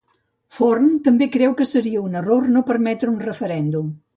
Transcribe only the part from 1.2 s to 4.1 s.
creu que seria un error no permetre un referèndum.